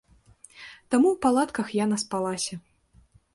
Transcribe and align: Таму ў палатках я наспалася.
Таму 0.93 1.07
ў 1.11 1.17
палатках 1.25 1.67
я 1.83 1.87
наспалася. 1.93 2.59